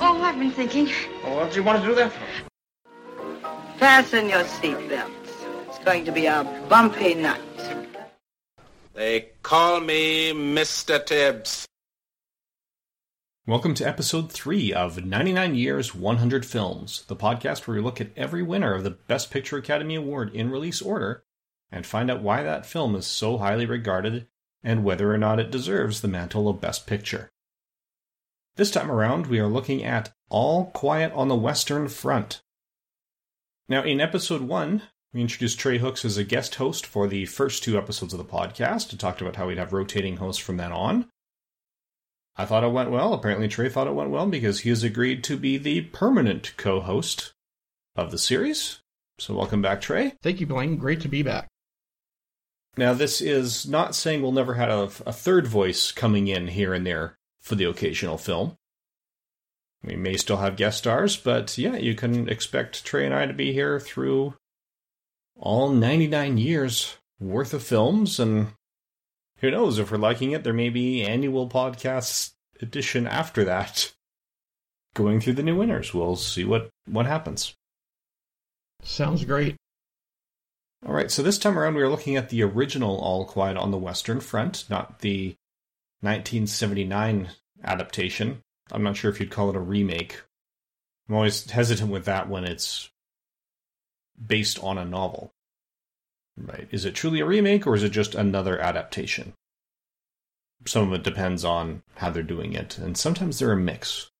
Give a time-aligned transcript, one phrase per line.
[0.00, 0.88] Oh, I've been thinking.
[1.24, 3.78] Well, what do you want to do that for?
[3.78, 5.10] Fasten your seatbelts.
[5.66, 7.40] It's going to be a bumpy night.
[8.94, 11.04] They call me Mr.
[11.04, 11.66] Tibbs.
[13.44, 18.16] Welcome to episode 3 of 99 Years, 100 Films, the podcast where we look at
[18.16, 21.24] every winner of the Best Picture Academy Award in release order
[21.72, 24.28] and find out why that film is so highly regarded
[24.62, 27.32] and whether or not it deserves the mantle of Best Picture.
[28.58, 32.42] This time around, we are looking at All Quiet on the Western Front.
[33.68, 37.62] Now, in episode 1, we introduced Trey Hooks as a guest host for the first
[37.62, 40.72] two episodes of the podcast and talked about how we'd have rotating hosts from then
[40.72, 41.06] on.
[42.34, 43.14] I thought it went well.
[43.14, 46.80] Apparently, Trey thought it went well because he has agreed to be the permanent co
[46.80, 47.34] host
[47.94, 48.80] of the series.
[49.20, 50.14] So, welcome back, Trey.
[50.20, 50.78] Thank you, Blaine.
[50.78, 51.46] Great to be back.
[52.76, 56.84] Now, this is not saying we'll never have a third voice coming in here and
[56.84, 57.17] there
[57.48, 58.56] for the occasional film.
[59.82, 63.32] We may still have guest stars, but yeah, you can expect Trey and I to
[63.32, 64.34] be here through
[65.34, 68.48] all 99 years worth of films, and
[69.38, 73.92] who knows, if we're liking it, there may be annual podcast edition after that.
[74.94, 75.94] Going through the new winners.
[75.94, 77.54] We'll see what, what happens.
[78.82, 79.56] Sounds great.
[80.84, 83.70] All right, so this time around we are looking at the original All Quiet on
[83.70, 85.36] the Western Front, not the
[86.00, 87.30] 1979
[87.64, 88.42] adaptation.
[88.70, 90.20] I'm not sure if you'd call it a remake.
[91.08, 92.90] I'm always hesitant with that when it's
[94.24, 95.32] based on a novel.
[96.36, 96.68] Right.
[96.70, 99.32] Is it truly a remake or is it just another adaptation?
[100.66, 104.10] Some of it depends on how they're doing it, and sometimes they're a mix.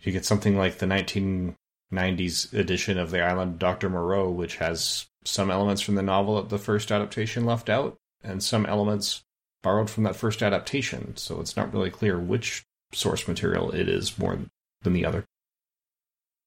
[0.00, 3.90] You get something like the 1990s edition of The Island of Dr.
[3.90, 8.42] Moreau, which has some elements from the novel that the first adaptation left out, and
[8.42, 9.24] some elements
[9.68, 12.64] borrowed from that first adaptation, so it's not really clear which
[12.94, 14.38] source material it is more
[14.80, 15.26] than the other.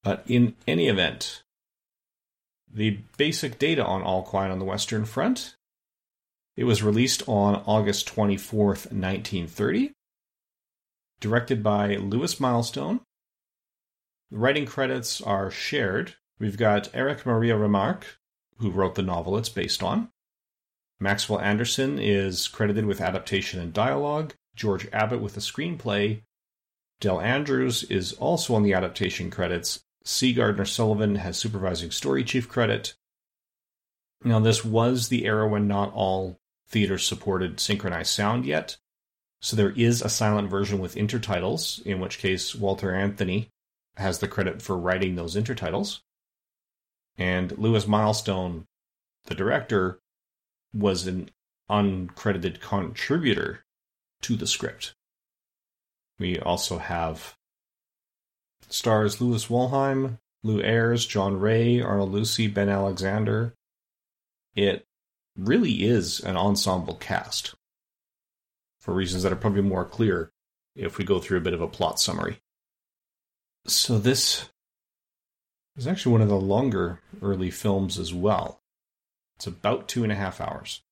[0.04, 1.44] But in any event,
[2.74, 5.56] the basic data on All Quiet on the Western Front.
[6.58, 9.92] It was released on August 24th, 1930.
[11.20, 13.02] Directed by Lewis Milestone.
[14.32, 16.16] The writing credits are shared.
[16.40, 18.18] We've got Eric Maria Remarque,
[18.58, 20.10] who wrote the novel it's based on.
[21.02, 26.22] Maxwell Anderson is credited with adaptation and dialogue, George Abbott with the screenplay.
[27.00, 29.82] Del Andrews is also on the adaptation credits.
[30.04, 30.32] C.
[30.32, 32.94] Gardner Sullivan has supervising story chief credit.
[34.24, 36.38] Now, this was the era when not all
[36.70, 38.78] theaters supported synchronized sound yet,
[39.40, 43.50] so there is a silent version with intertitles, in which case Walter Anthony
[43.98, 46.02] has the credit for writing those intertitles.
[47.18, 48.68] And Lewis Milestone,
[49.26, 50.01] the director,
[50.74, 51.30] was an
[51.70, 53.64] uncredited contributor
[54.22, 54.94] to the script.
[56.20, 57.36] We also have
[58.70, 63.54] stars Louis Wolheim, Lew Ayres, John Wray, Arnold Lucy, Ben Alexander.
[64.56, 64.86] It
[65.38, 67.56] really is an ensemble cast
[68.80, 70.32] for reasons that are probably more clear
[70.76, 72.40] if we go through a bit of a plot summary.
[73.68, 74.50] So, this
[75.78, 78.61] is actually one of the longer early films as well.
[79.42, 80.84] It's about two and a half hours.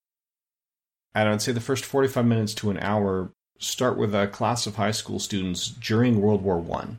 [1.13, 4.75] And I'd say the first 45 minutes to an hour start with a class of
[4.75, 6.97] high school students during World War One,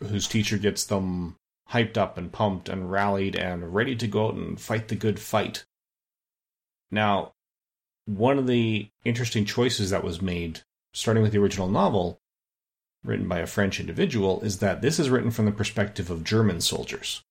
[0.00, 1.36] whose teacher gets them
[1.72, 5.20] hyped up and pumped and rallied and ready to go out and fight the good
[5.20, 5.66] fight.
[6.90, 7.32] Now,
[8.06, 10.60] one of the interesting choices that was made,
[10.94, 12.18] starting with the original novel,
[13.04, 16.62] written by a French individual, is that this is written from the perspective of German
[16.62, 17.22] soldiers.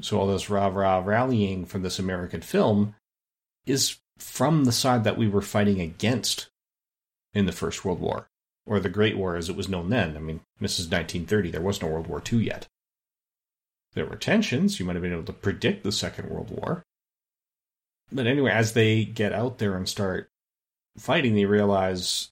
[0.00, 2.94] So all this rah rah rallying from this American film
[3.66, 6.48] is from the side that we were fighting against
[7.32, 8.28] in the First World War,
[8.66, 10.16] or the Great War as it was known then.
[10.16, 12.66] I mean, this is 1930, there was no World War II yet.
[13.94, 16.84] There were tensions, you might have been able to predict the Second World War.
[18.12, 20.28] But anyway, as they get out there and start
[20.98, 22.30] fighting, they realize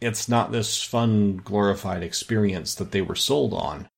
[0.00, 3.88] it's not this fun, glorified experience that they were sold on.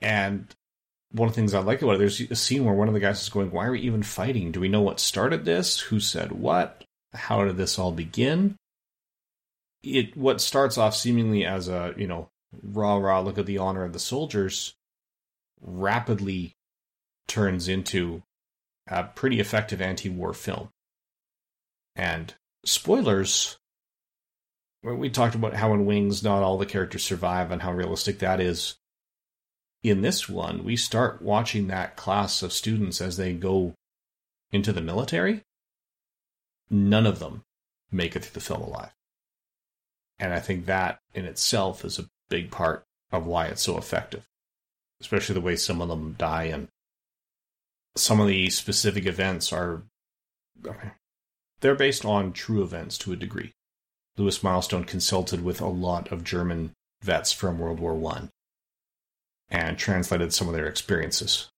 [0.00, 0.54] And
[1.12, 3.00] one of the things I like about it, there's a scene where one of the
[3.00, 4.52] guys is going, Why are we even fighting?
[4.52, 5.78] Do we know what started this?
[5.80, 6.84] Who said what?
[7.12, 8.56] How did this all begin?
[9.82, 12.28] It what starts off seemingly as a, you know,
[12.62, 14.74] rah rah, look at the honor of the soldiers,
[15.60, 16.54] rapidly
[17.28, 18.22] turns into
[18.86, 20.68] a pretty effective anti war film.
[21.94, 22.34] And
[22.64, 23.58] spoilers,
[24.82, 28.40] we talked about how in Wings not all the characters survive and how realistic that
[28.40, 28.76] is.
[29.82, 33.74] In this one, we start watching that class of students as they go
[34.52, 35.42] into the military.
[36.70, 37.42] None of them
[37.90, 38.92] make it through the film alive.
[40.18, 44.24] And I think that in itself is a big part of why it's so effective,
[45.00, 46.68] especially the way some of them die and
[47.96, 49.82] some of the specific events are
[51.60, 53.52] they're based on true events to a degree.
[54.16, 58.30] Lewis Milestone consulted with a lot of German vets from World War One
[59.52, 61.48] and translated some of their experiences.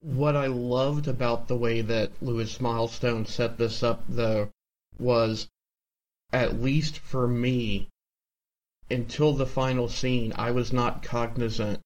[0.00, 4.48] What I loved about the way that Lewis Milestone set this up, though,
[4.98, 5.48] was
[6.32, 7.88] at least for me,
[8.88, 11.80] until the final scene, I was not cognizant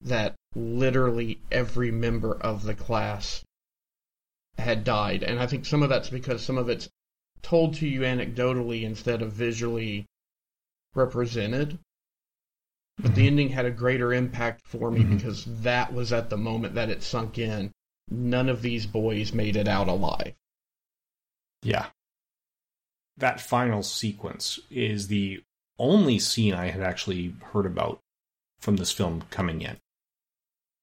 [0.00, 3.44] that literally every member of the class
[4.58, 5.22] had died.
[5.22, 6.88] And I think some of that's because some of it's
[7.42, 10.06] told to you anecdotally instead of visually
[10.94, 11.78] represented.
[12.98, 13.26] But the mm-hmm.
[13.28, 15.16] ending had a greater impact for me mm-hmm.
[15.16, 17.72] because that was at the moment that it sunk in.
[18.10, 20.34] None of these boys made it out alive.
[21.62, 21.86] Yeah.
[23.16, 25.42] That final sequence is the
[25.78, 28.00] only scene I had actually heard about
[28.58, 29.78] from this film coming in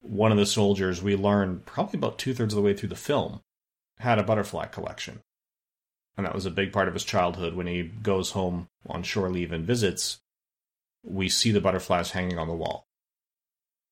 [0.08, 2.96] one of the soldiers we learned probably about two thirds of the way through the
[2.96, 3.40] film
[3.98, 5.20] had a butterfly collection.
[6.16, 7.54] And that was a big part of his childhood.
[7.54, 10.18] When he goes home on shore leave and visits,
[11.06, 12.86] we see the butterflies hanging on the wall.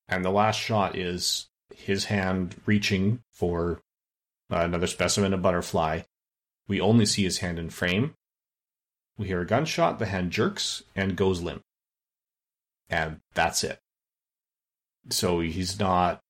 [0.09, 3.81] And the last shot is his hand reaching for
[4.53, 6.03] uh, another specimen of butterfly.
[6.69, 8.15] We only see his hand in frame.
[9.17, 11.63] We hear a gunshot, the hand jerks and goes limp.
[12.91, 13.81] And that's it
[15.11, 16.21] so he's not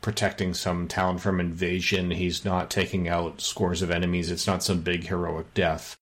[0.00, 2.10] protecting some town from invasion.
[2.10, 4.30] He's not taking out scores of enemies.
[4.30, 5.96] It's not some big heroic death.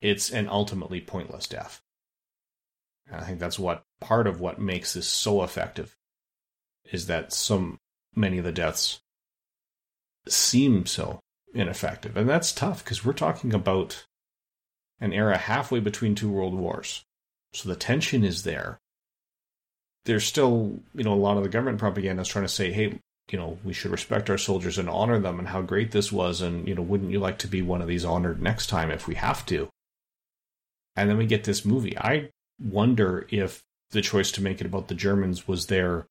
[0.00, 1.80] It's an ultimately pointless death.
[3.12, 5.96] I think that's what part of what makes this so effective
[6.92, 7.76] is that so
[8.14, 9.00] many of the deaths
[10.28, 11.20] seem so
[11.54, 12.16] ineffective.
[12.16, 14.04] And that's tough because we're talking about
[15.00, 17.04] an era halfway between two world wars.
[17.52, 18.78] So the tension is there
[20.06, 22.98] there's still, you know, a lot of the government propaganda is trying to say, hey,
[23.30, 26.40] you know, we should respect our soldiers and honor them and how great this was.
[26.40, 29.06] And, you know, wouldn't you like to be one of these honored next time if
[29.06, 29.68] we have to?
[30.94, 31.98] And then we get this movie.
[31.98, 36.06] I wonder if the choice to make it about the Germans was there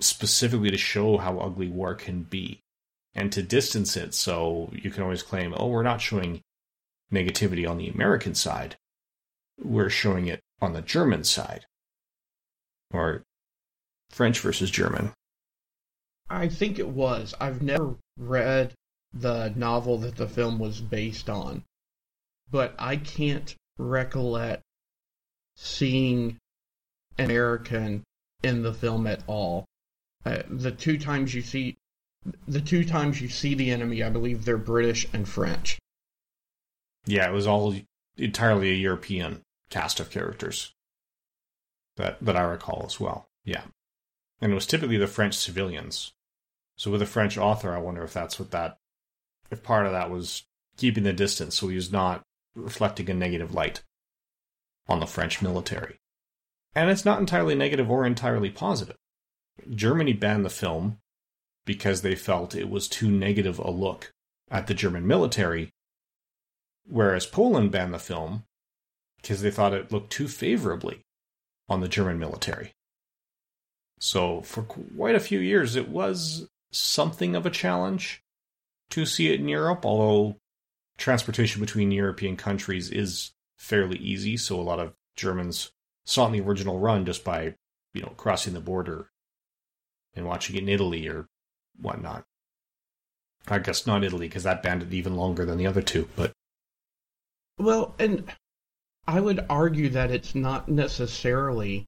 [0.00, 2.60] specifically to show how ugly war can be
[3.14, 6.42] and to distance it so you can always claim, oh, we're not showing
[7.12, 8.76] negativity on the American side.
[9.58, 11.66] We're showing it on the German side
[12.92, 13.24] or
[14.10, 15.12] French versus German?
[16.28, 17.34] I think it was.
[17.40, 18.74] I've never read
[19.12, 21.64] the novel that the film was based on,
[22.50, 24.62] but I can't recollect
[25.56, 26.38] seeing
[27.18, 28.04] an American
[28.42, 29.64] in the film at all.
[30.24, 31.76] Uh, the two times you see
[32.48, 35.78] the two times you see the enemy, I believe they're British and French.
[37.06, 37.74] Yeah, it was all
[38.16, 40.72] entirely a European cast of characters
[41.96, 43.28] that that I recall as well.
[43.44, 43.62] Yeah,
[44.40, 46.12] and it was typically the French civilians.
[46.76, 48.76] So with a French author, I wonder if that's what that,
[49.50, 50.42] if part of that was
[50.76, 52.22] keeping the distance, so he was not
[52.54, 53.82] reflecting a negative light
[54.88, 55.98] on the French military.
[56.74, 58.96] And it's not entirely negative or entirely positive.
[59.74, 60.98] Germany banned the film
[61.64, 64.12] because they felt it was too negative a look
[64.50, 65.72] at the German military,
[66.86, 68.44] whereas Poland banned the film
[69.20, 71.02] because they thought it looked too favorably
[71.68, 72.72] on the German military.
[73.98, 78.22] So, for quite a few years, it was something of a challenge
[78.90, 80.36] to see it in Europe, although
[80.98, 84.36] transportation between European countries is fairly easy.
[84.36, 85.72] So, a lot of Germans
[86.04, 87.54] saw in the original run just by,
[87.94, 89.10] you know, crossing the border
[90.14, 91.26] and watching it in Italy or
[91.80, 92.24] whatnot.
[93.48, 96.32] I guess not Italy, because that banned it even longer than the other two, but.
[97.58, 98.24] Well, and
[99.06, 101.86] I would argue that it's not necessarily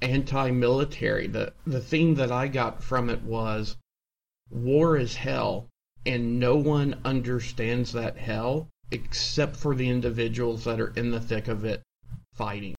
[0.00, 1.26] anti-military.
[1.28, 3.76] The the theme that I got from it was
[4.50, 5.68] war is hell
[6.04, 11.48] and no one understands that hell except for the individuals that are in the thick
[11.48, 11.82] of it
[12.34, 12.74] fighting.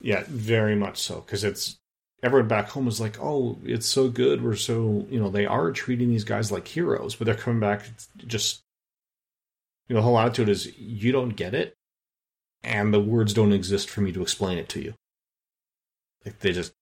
[0.00, 1.76] Yeah, very much so because it's
[2.22, 4.42] everyone back home is like, "Oh, it's so good.
[4.42, 7.84] We're so, you know, they are treating these guys like heroes, but they're coming back
[8.26, 8.62] just
[9.88, 11.74] you know, the whole attitude is you don't get it
[12.62, 14.94] and the words don't exist for me to explain it to you.
[16.24, 16.72] Like they just,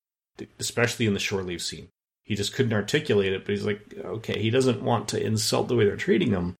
[0.58, 1.88] especially in the shore leave scene,
[2.22, 3.44] he just couldn't articulate it.
[3.44, 6.56] But he's like, okay, he doesn't want to insult the way they're treating him,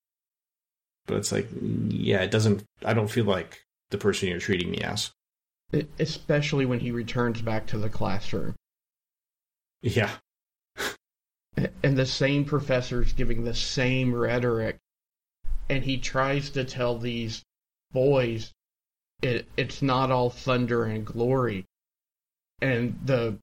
[1.07, 1.49] but it's like,
[1.89, 2.65] yeah, it doesn't.
[2.85, 5.11] I don't feel like the person you're treating me as.
[5.99, 8.55] Especially when he returns back to the classroom.
[9.83, 10.11] Yeah.
[11.83, 14.79] and the same professor's giving the same rhetoric,
[15.69, 17.43] and he tries to tell these
[17.93, 18.53] boys
[19.23, 21.67] it, it's not all thunder and glory.
[22.63, 23.39] And the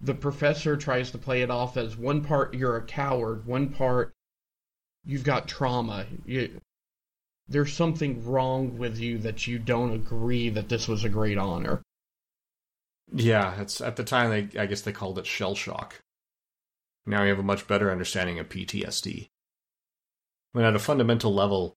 [0.00, 4.12] the professor tries to play it off as one part you're a coward, one part
[5.04, 6.06] you've got trauma.
[6.24, 6.60] You,
[7.48, 11.82] there's something wrong with you that you don't agree that this was a great honor.
[13.12, 16.00] Yeah, it's at the time they I guess they called it shell shock.
[17.04, 19.28] Now you have a much better understanding of PTSD.
[20.54, 21.76] But at a fundamental level,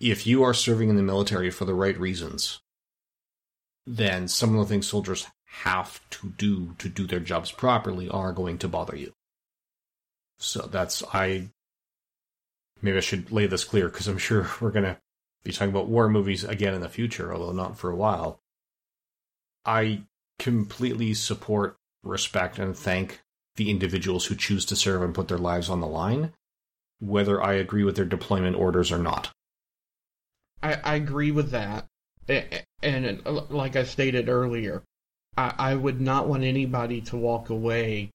[0.00, 2.60] if you are serving in the military for the right reasons,
[3.86, 5.26] then some of the things soldiers
[5.62, 9.12] have to do to do their jobs properly are going to bother you.
[10.38, 11.50] So that's I
[12.82, 14.98] maybe I should lay this clear because I'm sure we're going to
[15.44, 18.40] be talking about war movies again in the future, although not for a while.
[19.64, 20.02] I
[20.38, 23.22] completely support, respect, and thank
[23.56, 26.32] the individuals who choose to serve and put their lives on the line,
[27.00, 29.30] whether I agree with their deployment orders or not.
[30.62, 31.86] I, I agree with that.
[32.28, 34.82] And uh, like I stated earlier,
[35.36, 38.10] I, I would not want anybody to walk away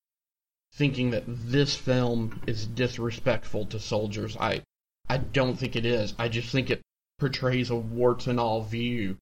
[0.74, 4.38] thinking that this film is disrespectful to soldiers.
[4.38, 4.64] I
[5.10, 6.14] I don't think it is.
[6.18, 6.82] I just think it
[7.20, 9.18] portrays a warts and all view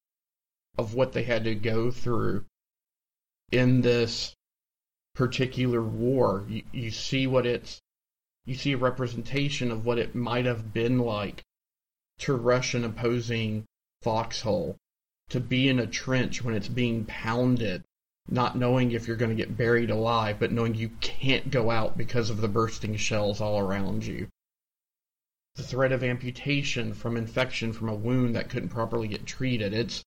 [0.78, 2.44] of what they had to go through
[3.50, 4.34] in this
[5.14, 6.46] particular war.
[6.48, 7.80] You, you see what it's
[8.44, 11.42] you see a representation of what it might have been like
[12.18, 13.64] to rush an opposing
[14.02, 14.76] foxhole,
[15.28, 17.82] to be in a trench when it's being pounded,
[18.30, 21.98] not knowing if you're going to get buried alive, but knowing you can't go out
[21.98, 24.28] because of the bursting shells all around you.
[25.56, 29.74] The threat of amputation from infection from a wound that couldn't properly get treated.
[29.74, 30.02] It's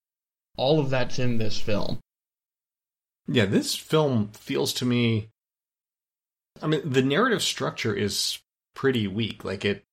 [0.58, 2.00] all of that's in this film.
[3.28, 5.30] Yeah, this film feels to me
[6.62, 8.40] I mean, the narrative structure is
[8.74, 9.44] pretty weak.
[9.44, 9.84] Like it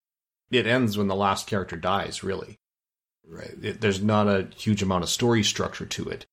[0.50, 2.58] it ends when the last character dies, really.
[3.26, 3.54] Right.
[3.62, 6.26] It, there's not a huge amount of story structure to it.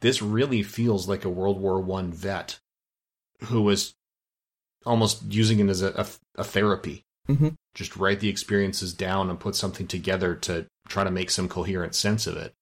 [0.00, 2.58] This really feels like a World War One vet
[3.44, 3.94] who was
[4.84, 6.06] almost using it as a, a,
[6.40, 7.04] a therapy.
[7.28, 7.50] Mm-hmm.
[7.74, 11.94] Just write the experiences down and put something together to try to make some coherent
[11.94, 12.54] sense of it.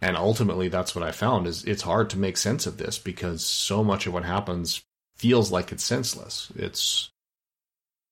[0.00, 3.44] And ultimately, that's what I found is it's hard to make sense of this because
[3.44, 4.82] so much of what happens
[5.16, 6.50] feels like it's senseless.
[6.56, 7.12] It's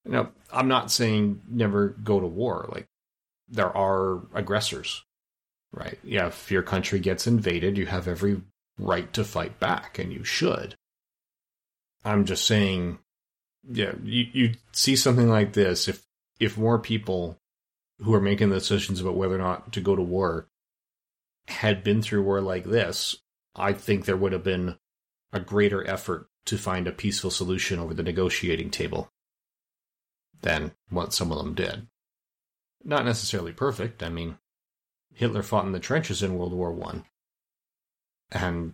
[0.04, 2.68] you know, I'm not saying never go to war.
[2.72, 2.86] Like
[3.48, 5.04] there are aggressors,
[5.72, 5.98] right?
[6.02, 8.40] Yeah, if your country gets invaded, you have every
[8.78, 10.76] right to fight back, and you should.
[12.04, 12.98] I'm just saying,
[13.70, 15.88] yeah, you, you see something like this.
[15.88, 16.04] If
[16.38, 17.38] if more people
[18.00, 20.48] who are making the decisions about whether or not to go to war
[21.48, 23.16] had been through war like this,
[23.54, 24.76] I think there would have been
[25.32, 29.10] a greater effort to find a peaceful solution over the negotiating table
[30.40, 31.86] than what some of them did.
[32.82, 34.02] Not necessarily perfect.
[34.02, 34.38] I mean,
[35.20, 37.04] Hitler fought in the trenches in World War One,
[38.32, 38.72] and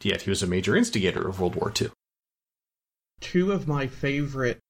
[0.00, 1.90] yet he was a major instigator of World War Two.
[3.18, 4.60] Two of my favorite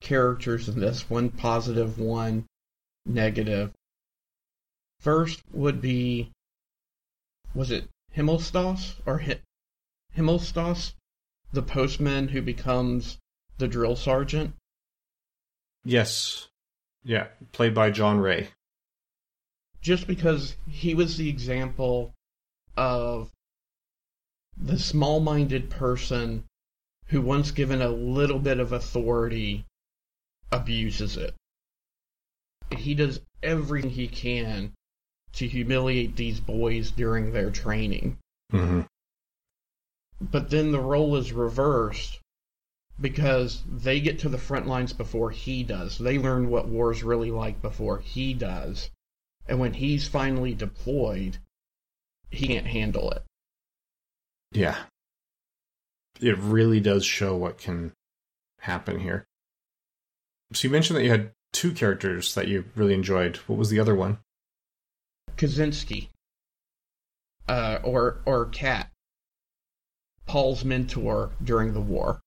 [0.00, 2.46] characters in this one positive, one
[3.04, 3.72] negative.
[5.00, 6.30] First would be,
[7.52, 9.40] was it Himmelstas or Hi-
[10.16, 10.92] Himmelstas,
[11.52, 13.18] the postman who becomes
[13.58, 14.54] the drill sergeant?
[15.84, 16.46] Yes.
[17.02, 18.50] Yeah, played by John Wray.
[19.82, 22.12] Just because he was the example
[22.76, 23.30] of
[24.56, 26.44] the small minded person
[27.06, 29.64] who, once given a little bit of authority,
[30.52, 31.34] abuses it.
[32.76, 34.72] He does everything he can
[35.32, 38.18] to humiliate these boys during their training.
[38.52, 38.82] Mm-hmm.
[40.20, 42.20] But then the role is reversed
[43.00, 45.96] because they get to the front lines before he does.
[45.96, 48.90] They learn what war's really like before he does.
[49.46, 51.38] And when he's finally deployed,
[52.30, 53.22] he can't handle it.
[54.52, 54.76] Yeah.
[56.20, 57.92] It really does show what can
[58.60, 59.24] happen here.
[60.52, 63.36] So you mentioned that you had two characters that you really enjoyed.
[63.46, 64.18] What was the other one?
[65.36, 66.08] Katczinsky.
[67.48, 68.90] Uh, or or Kat.
[70.26, 72.20] Paul's mentor during the war.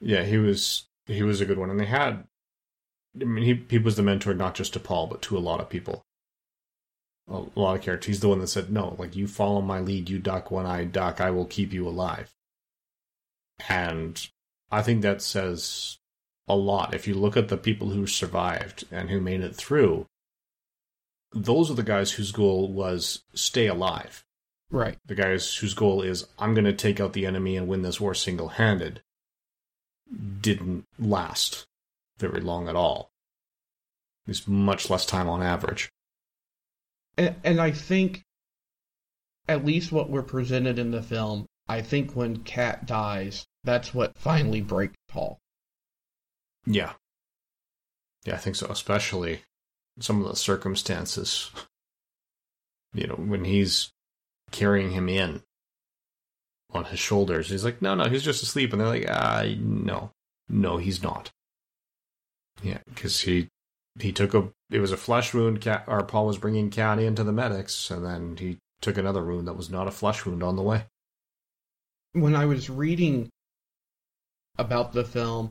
[0.00, 2.24] Yeah, he was he was a good one, and they had.
[3.20, 5.60] I mean, he he was the mentor not just to Paul, but to a lot
[5.60, 6.04] of people.
[7.26, 8.06] a lot of characters.
[8.06, 10.84] He's the one that said, "No, like you follow my lead, you duck when I
[10.84, 12.34] duck, I will keep you alive."
[13.68, 14.28] And
[14.70, 15.98] I think that says
[16.48, 16.94] a lot.
[16.94, 20.06] If you look at the people who survived and who made it through,
[21.32, 24.24] those are the guys whose goal was stay alive.
[24.70, 24.98] Right.
[25.06, 28.00] The guys whose goal is I'm going to take out the enemy and win this
[28.00, 29.02] war single handed
[30.40, 31.66] didn't last
[32.18, 33.10] very long at all.
[34.26, 35.90] There's much less time on average.
[37.16, 38.22] And, and I think,
[39.46, 44.16] at least what we're presented in the film, I think when Kat dies, that's what
[44.18, 45.38] finally breaks Paul.
[46.66, 46.92] Yeah.
[48.24, 49.42] Yeah, I think so, especially
[50.00, 51.50] some of the circumstances.
[52.96, 53.90] You know, when he's
[54.52, 55.42] carrying him in
[56.70, 58.72] on his shoulders, he's like, no, no, he's just asleep.
[58.72, 60.12] And they're like, ah, no,
[60.48, 61.32] no, he's not.
[62.62, 63.48] Yeah, because he
[63.98, 65.60] he took a it was a flesh wound.
[65.60, 69.46] Kat, or Paul was bringing Kat into the medics, and then he took another wound
[69.46, 70.84] that was not a flesh wound on the way.
[72.12, 73.30] When I was reading
[74.56, 75.50] about the film,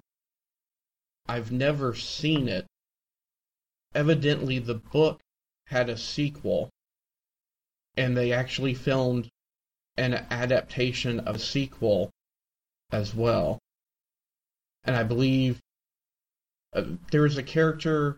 [1.27, 2.65] I've never seen it.
[3.95, 5.21] Evidently, the book
[5.67, 6.69] had a sequel,
[7.95, 9.29] and they actually filmed
[9.97, 12.09] an adaptation of a sequel
[12.91, 13.59] as well.
[14.83, 15.59] And I believe
[16.73, 18.17] uh, there was a character,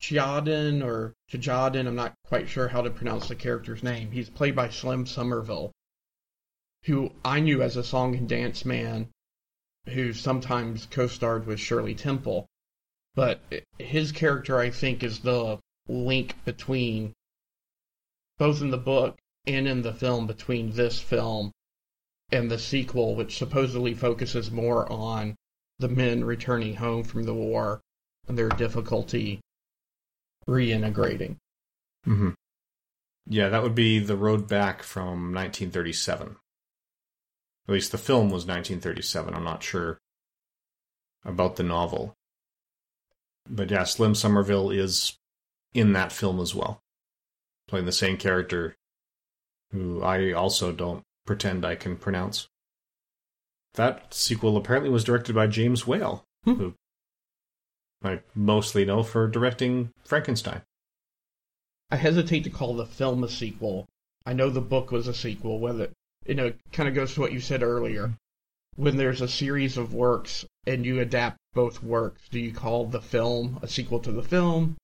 [0.00, 4.10] Jadin or Jadin, I'm not quite sure how to pronounce the character's name.
[4.10, 5.72] He's played by Slim Summerville,
[6.84, 9.10] who I knew as a song and dance man
[9.86, 12.46] who sometimes co-starred with Shirley Temple.
[13.14, 13.40] But
[13.78, 15.58] his character, I think, is the
[15.88, 17.12] link between
[18.38, 21.52] both in the book and in the film between this film
[22.32, 25.34] and the sequel, which supposedly focuses more on
[25.80, 27.80] the men returning home from the war
[28.28, 29.40] and their difficulty
[30.46, 31.36] reintegrating.
[32.06, 32.30] Mm-hmm.
[33.26, 36.36] Yeah, that would be The Road Back from 1937.
[37.68, 39.34] At least the film was 1937.
[39.34, 39.98] I'm not sure
[41.24, 42.14] about the novel.
[43.48, 45.16] But yeah, Slim Summerville is
[45.72, 46.80] in that film as well,
[47.68, 48.76] playing the same character
[49.70, 52.48] who I also don't pretend I can pronounce.
[53.74, 56.54] That sequel apparently was directed by James Whale, hmm.
[56.54, 56.74] who
[58.02, 60.62] I mostly know for directing Frankenstein.
[61.90, 63.86] I hesitate to call the film a sequel.
[64.26, 65.90] I know the book was a sequel, whether
[66.26, 68.12] you know, kind of goes to what you said earlier.
[68.76, 73.00] When there's a series of works and you adapt both works, do you call the
[73.00, 74.76] film a sequel to the film?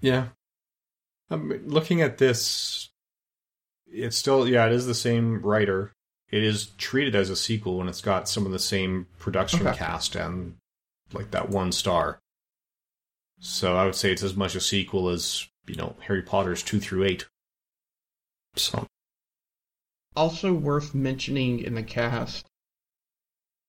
[0.00, 0.28] Yeah.
[1.30, 2.90] I'm looking at this,
[3.86, 5.92] it's still, yeah, it is the same writer.
[6.34, 9.78] It is treated as a sequel and it's got some of the same production okay.
[9.78, 10.56] cast and
[11.12, 12.18] like that one star.
[13.38, 16.80] So I would say it's as much a sequel as, you know, Harry Potter's 2
[16.80, 17.28] through 8.
[18.56, 18.88] So
[20.16, 22.46] also worth mentioning in the cast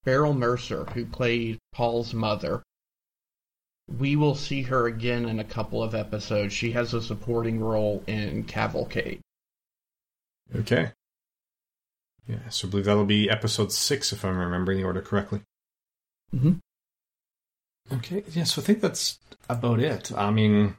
[0.03, 2.63] Beryl Mercer, who played Paul's mother.
[3.87, 6.51] We will see her again in a couple of episodes.
[6.51, 9.21] She has a supporting role in Cavalcade.
[10.55, 10.91] Okay.
[12.27, 15.41] Yeah, so I believe that'll be episode six, if I'm remembering the order correctly.
[16.33, 16.53] Mm-hmm.
[17.93, 20.11] Okay, yeah, so I think that's about it.
[20.11, 20.75] I mean,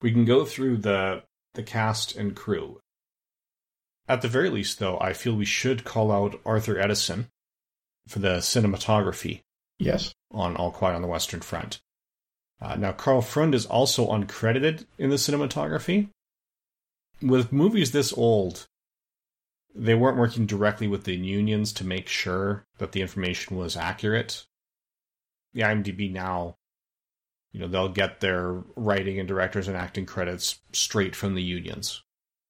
[0.00, 1.22] we can go through the
[1.54, 2.80] the cast and crew.
[4.08, 7.26] At the very least, though, I feel we should call out Arthur Edeson
[8.08, 9.40] for the cinematography.
[9.78, 10.14] Yes.
[10.32, 11.80] On All Quiet on the Western Front.
[12.60, 16.08] Uh, now, Karl Freund is also uncredited in the cinematography.
[17.22, 18.66] With movies this old,
[19.74, 24.46] they weren't working directly with the unions to make sure that the information was accurate.
[25.52, 26.56] The IMDb now,
[27.52, 32.02] you know, they'll get their writing and directors and acting credits straight from the unions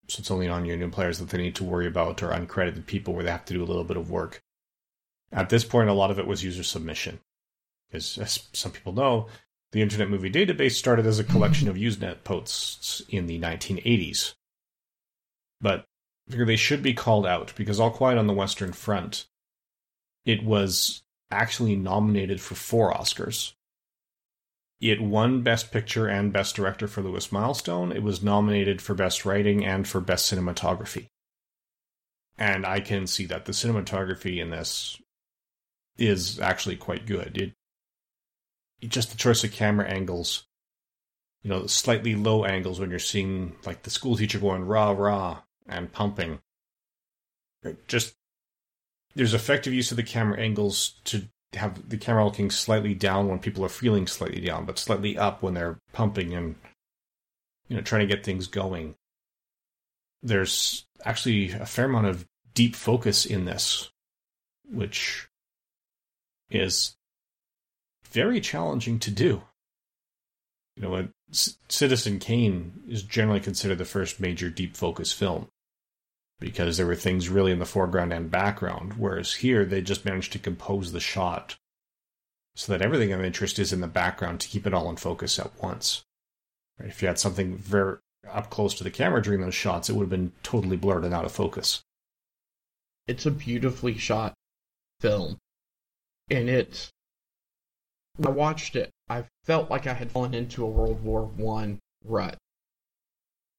[0.09, 3.25] so it's only non-union players that they need to worry about or uncredited people where
[3.25, 4.43] they have to do a little bit of work.
[5.33, 7.21] At this point, a lot of it was user submission,
[7.89, 9.29] because as some people know,
[9.73, 14.35] the Internet Movie Database started as a collection of Usenet posts in the 1980s.
[15.61, 15.87] But
[16.29, 19.27] figure they should be called out because All Quiet on the Western Front,
[20.25, 23.53] it was actually nominated for four Oscars.
[24.81, 27.93] It won Best Picture and Best Director for Lewis Milestone.
[27.93, 31.09] It was nominated for Best Writing and for Best Cinematography.
[32.37, 35.01] And I can see that the cinematography in this
[35.97, 37.39] is actually quite good.
[37.39, 37.53] It,
[38.81, 40.45] it just the choice of camera angles,
[41.43, 45.43] you know, slightly low angles when you're seeing like the school teacher going rah rah
[45.69, 46.41] and pumping.
[47.87, 48.15] Just
[49.15, 51.23] there's effective use of the camera angles to
[51.55, 55.43] have the camera looking slightly down when people are feeling slightly down, but slightly up
[55.43, 56.57] when they're pumping and
[57.69, 58.95] you know, trying to get things going.
[60.23, 63.91] There's actually a fair amount of deep focus in this,
[64.71, 65.29] which
[66.51, 66.97] is
[68.11, 69.43] very challenging to do.
[70.77, 75.49] You know, Citizen Kane is generally considered the first major deep focus film
[76.45, 80.31] because there were things really in the foreground and background, whereas here they just managed
[80.31, 81.57] to compose the shot
[82.55, 85.39] so that everything of interest is in the background to keep it all in focus
[85.39, 86.05] at once.
[86.79, 87.97] If you had something very
[88.31, 91.15] up close to the camera during those shots, it would have been totally blurred and
[91.15, 91.83] out of focus.
[93.07, 94.35] It's a beautifully shot
[95.01, 95.39] film,
[96.29, 96.91] and it's.
[98.17, 101.79] When I watched it, I felt like I had fallen into a World War One
[102.05, 102.37] rut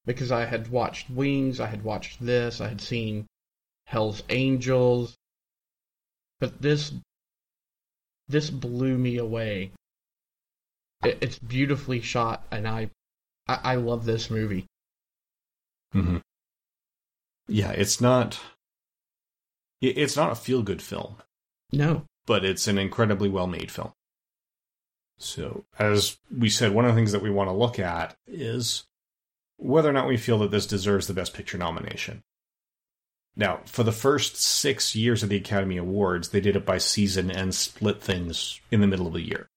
[0.06, 3.26] because I had watched Wings, I had watched this, I had seen
[3.86, 5.14] Hell's Angels,
[6.40, 6.92] but this
[8.28, 9.72] this blew me away.
[11.04, 12.90] It, it's beautifully shot, and I,
[13.46, 14.66] I, I love this movie.
[15.94, 16.18] Mm-hmm.
[17.48, 18.40] Yeah, it's not.
[19.80, 21.16] It's not a feel good film.
[21.72, 23.92] No, but it's an incredibly well made film.
[25.18, 28.84] So, as we said, one of the things that we want to look at is
[29.56, 32.22] whether or not we feel that this deserves the Best Picture nomination.
[33.36, 37.30] Now, for the first six years of the Academy Awards, they did it by season
[37.30, 39.48] and split things in the middle of the year.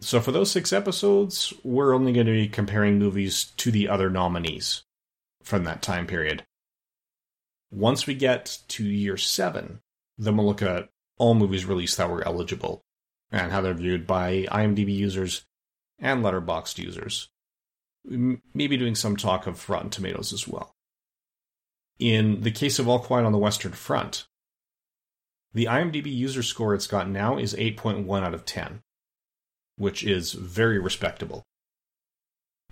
[0.00, 4.08] So, for those six episodes, we're only going to be comparing movies to the other
[4.08, 4.84] nominees
[5.42, 6.44] from that time period.
[7.70, 9.80] Once we get to year seven,
[10.18, 12.82] then we'll look at all movies released that were eligible
[13.30, 15.44] and how they're viewed by IMDb users
[15.98, 17.28] and Letterboxd users.
[18.04, 20.74] Maybe doing some talk of Rotten Tomatoes as well.
[21.98, 24.26] In the case of All Quiet on the Western Front,
[25.54, 28.80] the IMDb user score it's got now is 8.1 out of 10,
[29.76, 31.44] which is very respectable.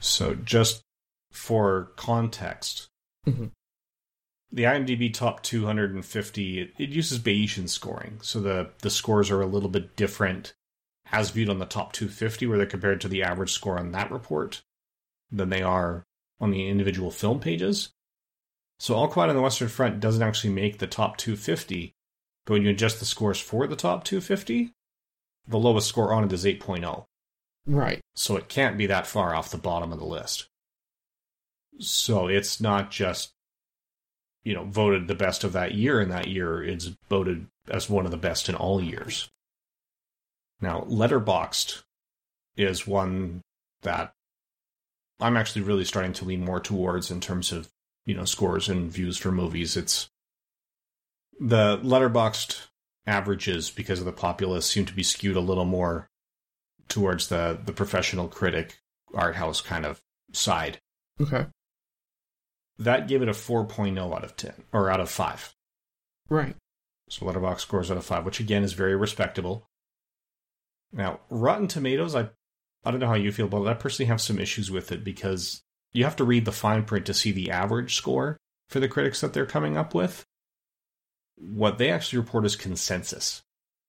[0.01, 0.83] So, just
[1.31, 2.88] for context,
[3.27, 3.47] mm-hmm.
[4.51, 9.47] the IMDb top 250 it, it uses Bayesian scoring, so the the scores are a
[9.47, 10.55] little bit different
[11.12, 14.11] as viewed on the top 250, where they're compared to the average score on that
[14.11, 14.62] report,
[15.31, 16.05] than they are
[16.40, 17.90] on the individual film pages.
[18.79, 21.93] So All Quiet on the Western Front doesn't actually make the top 250,
[22.47, 24.73] but when you adjust the scores for the top 250,
[25.47, 27.05] the lowest score on it is 8.0.
[27.66, 28.01] Right.
[28.14, 30.49] So it can't be that far off the bottom of the list.
[31.79, 33.33] So it's not just,
[34.45, 38.07] you know, voted the best of that year in that year, it's voted as one
[38.07, 39.29] of the best in all years.
[40.61, 41.83] Now, Letterboxd
[42.57, 43.43] is one
[43.83, 44.12] that
[45.21, 47.69] I'm actually really starting to lean more towards in terms of
[48.07, 49.77] you know scores and views for movies.
[49.77, 50.11] It's
[51.39, 52.67] the Letterboxd
[53.07, 56.09] averages because of the populace seem to be skewed a little more
[56.89, 58.79] towards the the professional critic
[59.15, 60.01] art house kind of
[60.33, 60.81] side.
[61.21, 61.47] Okay.
[62.79, 65.55] That gave it a 4.0 out of 10 or out of 5.
[66.31, 66.57] Right.
[67.11, 69.69] So Letterboxd scores out of 5, which again is very respectable.
[70.93, 72.31] Now, Rotten Tomatoes, I
[72.85, 73.69] I don't know how you feel about it.
[73.69, 75.62] I personally have some issues with it because
[75.93, 78.38] you have to read the fine print to see the average score
[78.69, 80.25] for the critics that they're coming up with.
[81.37, 83.43] What they actually report is consensus.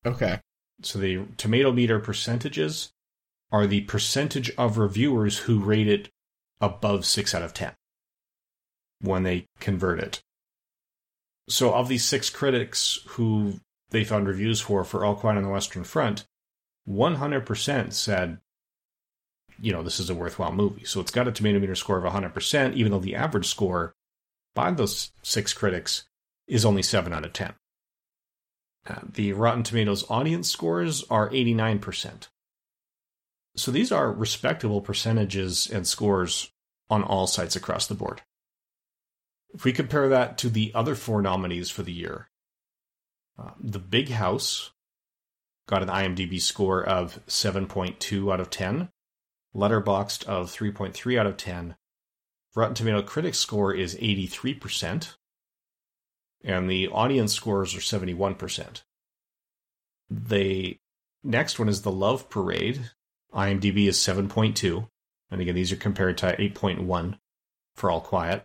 [0.06, 0.39] Okay.
[0.82, 2.91] So the tomato meter percentages
[3.51, 6.10] are the percentage of reviewers who rate it
[6.60, 7.73] above 6 out of 10
[9.01, 10.21] when they convert it.
[11.49, 15.49] So of these six critics who they found reviews for for All Quiet on the
[15.49, 16.25] Western Front,
[16.88, 18.39] 100% said
[19.62, 20.84] you know, this is a worthwhile movie.
[20.86, 23.93] So it's got a tomato meter score of 100%, even though the average score
[24.56, 26.06] by those six critics
[26.47, 27.54] is only 7 out of 10.
[28.88, 32.28] Uh, the Rotten Tomatoes audience scores are 89%.
[33.56, 36.52] So these are respectable percentages and scores
[36.89, 38.21] on all sites across the board.
[39.54, 42.30] If we compare that to the other four nominees for the year,
[43.38, 44.71] uh, The Big House
[45.67, 48.89] got an IMDb score of 7.2 out of 10,
[49.55, 51.75] Letterboxd of 3.3 out of 10.
[52.55, 55.15] Rotten Tomato Critics score is 83%,
[56.43, 58.81] and the audience scores are 71%.
[60.09, 60.77] The
[61.23, 62.91] next one is The Love Parade.
[63.33, 64.89] IMDb is 7.2,
[65.29, 67.17] and again, these are compared to 8.1
[67.75, 68.43] for All Quiet.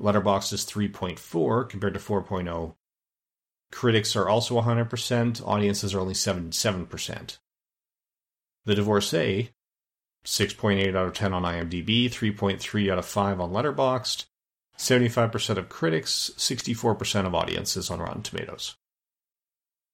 [0.00, 2.74] Letterboxd is 3.4 compared to 4.0.
[3.70, 7.38] Critics are also 100%, audiences are only 77%.
[8.64, 9.50] The Divorcee
[10.24, 14.24] 6.8 out of 10 on IMDb, 3.3 out of 5 on Letterboxd,
[14.78, 18.76] 75% of critics, 64% of audiences on Rotten Tomatoes.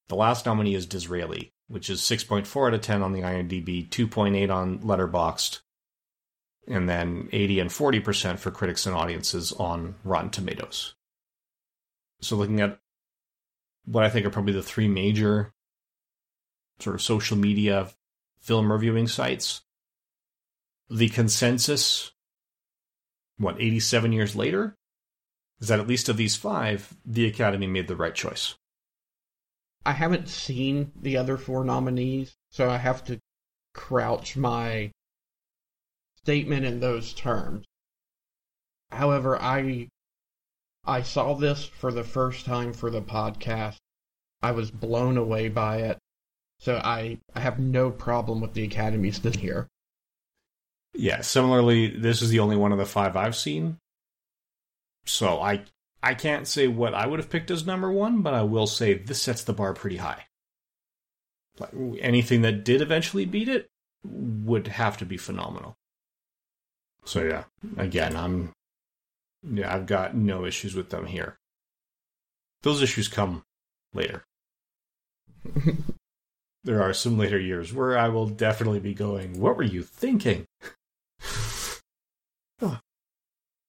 [0.09, 4.51] The last nominee is Disraeli, which is 6.4 out of 10 on the IMDb, 2.8
[4.51, 5.61] on Letterboxd,
[6.67, 10.95] and then 80 and 40% for critics and audiences on Rotten Tomatoes.
[12.21, 12.79] So looking at
[13.85, 15.53] what I think are probably the three major
[16.81, 17.89] sort of social media
[18.41, 19.63] film reviewing sites,
[20.91, 22.11] the consensus,
[23.39, 24.75] what, 87 years later,
[25.61, 28.57] is that at least of these five, the Academy made the right choice.
[29.87, 33.19] I haven't seen the other four nominees, so I have to
[33.73, 34.91] crouch my
[36.17, 37.65] statement in those terms.
[38.91, 39.89] However, I
[40.85, 43.77] I saw this for the first time for the podcast.
[44.43, 45.99] I was blown away by it.
[46.59, 49.69] So I, I have no problem with the Academy's here.
[50.95, 53.79] Yeah, similarly, this is the only one of the five I've seen.
[55.07, 55.65] So I
[56.03, 58.95] I can't say what I would have picked as number one, but I will say
[58.95, 60.27] this sets the bar pretty high.
[61.59, 63.69] Like, anything that did eventually beat it
[64.03, 65.77] would have to be phenomenal.
[67.05, 67.45] So yeah,
[67.77, 68.53] again, I'm
[69.43, 71.39] yeah, I've got no issues with them here.
[72.63, 73.43] Those issues come
[73.95, 74.25] later.
[76.65, 80.47] there are some later years where I will definitely be going, What were you thinking?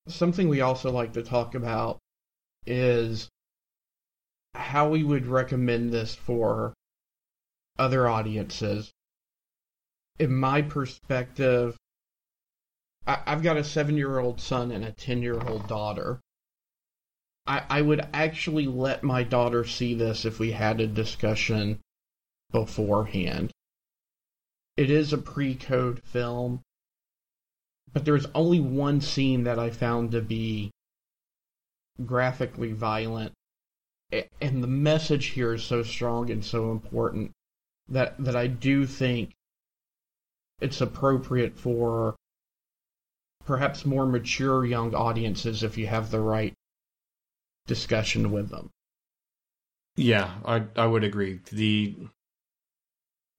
[0.08, 2.00] Something we also like to talk about
[2.66, 3.30] is
[4.54, 6.74] how we would recommend this for
[7.78, 8.92] other audiences.
[10.20, 11.78] In my perspective,
[13.08, 16.20] I, have got a seven year old son and a 10 year old daughter.
[17.48, 21.80] I, I would actually let my daughter see this if we had a discussion
[22.52, 23.52] beforehand.
[24.78, 26.62] It is a pre code film,
[27.94, 30.72] but there's only one scene that I found to be
[32.06, 33.34] graphically violent.
[34.42, 37.32] And the message here is so strong and so important
[37.88, 39.32] that, that I do think
[40.60, 42.16] it's appropriate for
[43.46, 46.54] perhaps more mature young audiences if you have the right
[47.68, 48.70] discussion with them.
[49.96, 51.42] Yeah, I I would agree.
[51.52, 51.96] The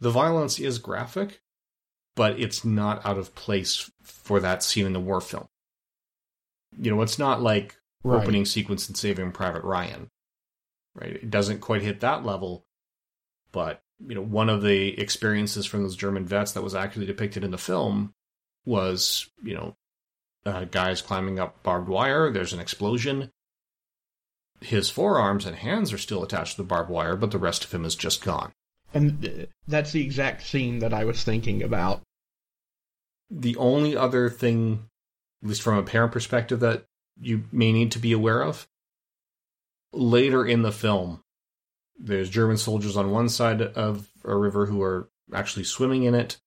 [0.01, 1.41] the violence is graphic,
[2.15, 5.49] but it's not out of place for that scene in the war film.
[6.79, 8.23] You know, it's not like right.
[8.23, 10.09] opening sequence in Saving Private Ryan.
[10.95, 11.17] Right?
[11.17, 12.67] It doesn't quite hit that level,
[13.51, 17.45] but you know, one of the experiences from those German vets that was actually depicted
[17.45, 18.13] in the film
[18.65, 19.77] was, you know,
[20.45, 22.31] uh, guys climbing up barbed wire.
[22.31, 23.31] There's an explosion.
[24.61, 27.73] His forearms and hands are still attached to the barbed wire, but the rest of
[27.73, 28.53] him is just gone.
[28.95, 32.03] And that's the exact scene that I was thinking about.
[33.31, 34.85] The only other thing,
[35.43, 36.85] at least from a parent perspective, that
[37.21, 38.67] you may need to be aware of
[39.93, 41.23] later in the film,
[41.99, 46.39] there's German soldiers on one side of a river who are actually swimming in it,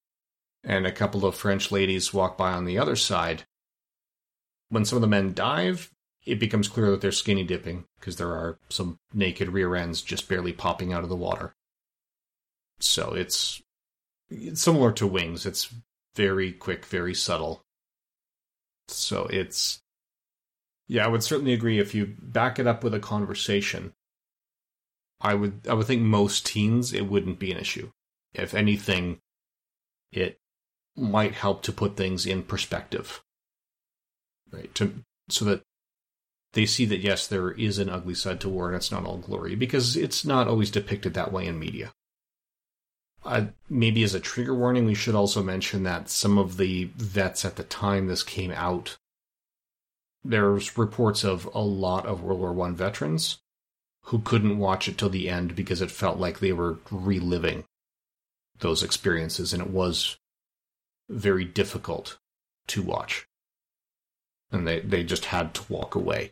[0.63, 3.43] and a couple of French ladies walk by on the other side
[4.69, 5.91] when some of the men dive,
[6.25, 10.27] it becomes clear that they're skinny dipping because there are some naked rear ends just
[10.27, 11.53] barely popping out of the water.
[12.79, 13.61] So it's,
[14.29, 15.45] it's similar to wings.
[15.45, 15.73] It's
[16.15, 17.63] very quick, very subtle.
[18.87, 19.81] So it's
[20.87, 23.93] yeah, I would certainly agree if you back it up with a conversation.
[25.19, 27.91] I would I would think most teens it wouldn't be an issue.
[28.33, 29.19] If anything,
[30.11, 30.39] it
[30.95, 33.23] might help to put things in perspective
[34.55, 34.73] right?
[34.75, 35.63] To so that
[36.53, 39.17] they see that yes, there is an ugly side to war, and it's not all
[39.17, 41.93] glory because it's not always depicted that way in media.
[43.25, 47.43] Uh, maybe as a trigger warning, we should also mention that some of the vets
[47.43, 48.97] at the time this came out,
[50.23, 53.39] there's reports of a lot of World War One veterans
[54.03, 57.63] who couldn't watch it till the end because it felt like they were reliving
[58.59, 60.17] those experiences, and it was
[61.09, 62.17] very difficult
[62.67, 63.25] to watch
[64.51, 66.31] and they, they just had to walk away.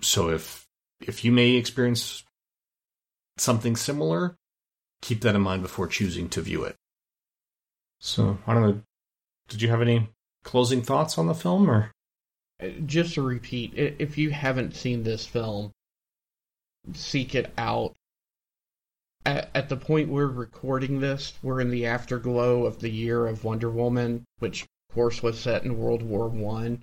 [0.00, 0.66] So if
[1.00, 2.24] if you may experience
[3.36, 4.36] something similar,
[5.02, 6.76] keep that in mind before choosing to view it.
[8.00, 8.82] So I don't know.
[9.48, 10.08] Did you have any
[10.42, 11.92] closing thoughts on the film, or
[12.62, 15.72] uh, just to repeat, if you haven't seen this film,
[16.94, 17.94] seek it out.
[19.24, 23.44] At, at the point we're recording this, we're in the afterglow of the year of
[23.44, 26.82] Wonder Woman, which of course was set in World War One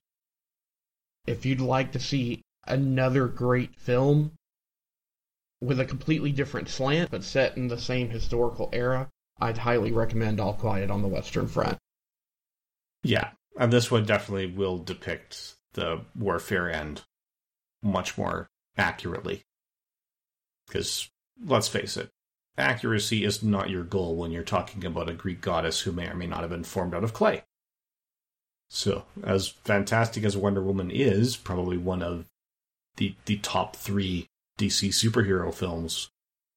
[1.25, 4.31] if you'd like to see another great film
[5.63, 10.39] with a completely different slant but set in the same historical era, I'd highly recommend
[10.39, 11.77] All Quiet on the Western Front.
[13.01, 17.01] Yeah, and this one definitely will depict the warfare end
[17.81, 18.47] much more
[18.77, 19.43] accurately.
[20.67, 21.09] Because,
[21.43, 22.09] let's face it,
[22.57, 26.15] accuracy is not your goal when you're talking about a Greek goddess who may or
[26.15, 27.43] may not have been formed out of clay.
[28.69, 32.25] So, as fantastic as Wonder Woman is, probably one of
[32.95, 36.09] the the top three DC superhero films,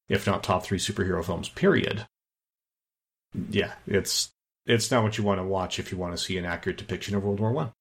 [0.09, 2.07] if not top three superhero films, period.
[3.49, 4.31] Yeah, it's
[4.65, 7.15] it's not what you want to watch if you want to see an accurate depiction
[7.15, 7.73] of World War One.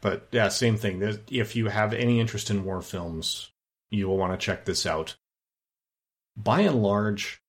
[0.00, 1.02] But yeah, same thing.
[1.30, 3.50] If you have any interest in war films,
[3.90, 5.16] you will want to check this out.
[6.36, 7.42] By and large,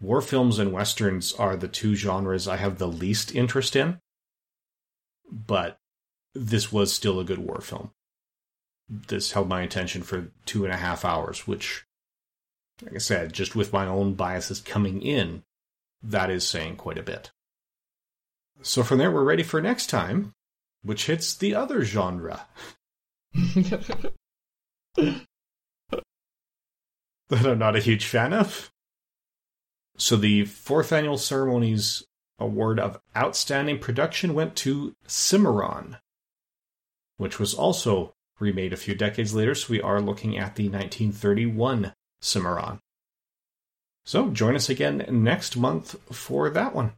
[0.00, 4.00] war films and westerns are the two genres I have the least interest in
[5.30, 5.78] but
[6.34, 7.92] this was still a good war film.
[8.88, 11.84] This held my attention for two and a half hours, which,
[12.82, 15.42] like I said, just with my own biases coming in,
[16.02, 17.30] that is saying quite a bit.
[18.62, 20.32] So from there, we're ready for next time,
[20.82, 22.46] which hits the other genre.
[23.34, 24.06] that
[27.30, 28.70] I'm not a huge fan of.
[29.96, 32.04] So the fourth annual ceremonies
[32.38, 35.96] award of Outstanding Production went to Cimarron,
[37.16, 41.92] which was also remade a few decades later, so we are looking at the 1931
[42.20, 42.80] Cimarron.
[44.04, 46.92] So join us again next month for that one.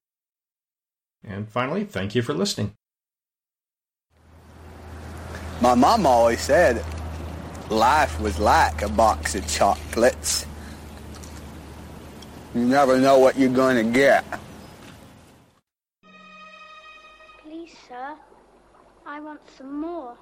[1.25, 2.75] And finally, thank you for listening.
[5.61, 6.85] My mom always said
[7.69, 10.47] life was like a box of chocolates.
[12.55, 14.25] You never know what you're going to get.
[17.43, 18.17] Please, sir,
[19.07, 20.17] I want some more.